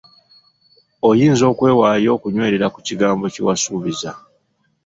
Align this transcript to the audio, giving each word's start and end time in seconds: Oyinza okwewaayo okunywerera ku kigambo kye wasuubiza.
Oyinza 1.09 1.43
okwewaayo 1.51 2.09
okunywerera 2.17 2.67
ku 2.73 2.79
kigambo 2.87 3.25
kye 3.33 3.41
wasuubiza. 3.47 4.09